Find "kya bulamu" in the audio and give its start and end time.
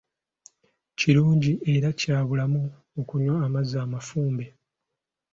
1.99-2.63